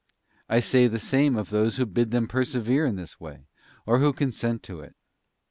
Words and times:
I 0.49 0.61
say 0.61 0.87
the 0.87 0.97
same 0.97 1.35
of 1.35 1.51
those 1.51 1.77
who 1.77 1.85
bid 1.85 2.09
them 2.09 2.27
persevere 2.27 2.87
in 2.87 2.95
this 2.95 3.19
way, 3.19 3.45
or 3.85 3.99
who 3.99 4.13
consent 4.13 4.63
to 4.63 4.79
it. 4.79 4.95